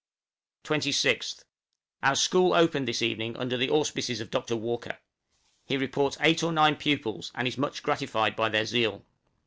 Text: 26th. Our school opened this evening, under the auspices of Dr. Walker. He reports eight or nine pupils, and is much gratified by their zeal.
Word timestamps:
26th. 0.63 1.43
Our 2.01 2.15
school 2.15 2.55
opened 2.55 2.87
this 2.87 3.03
evening, 3.03 3.37
under 3.37 3.55
the 3.55 3.69
auspices 3.69 4.19
of 4.19 4.31
Dr. 4.31 4.55
Walker. 4.55 4.97
He 5.63 5.77
reports 5.77 6.17
eight 6.21 6.41
or 6.41 6.51
nine 6.51 6.75
pupils, 6.77 7.31
and 7.35 7.47
is 7.47 7.55
much 7.55 7.83
gratified 7.83 8.35
by 8.35 8.49
their 8.49 8.65
zeal. 8.65 9.05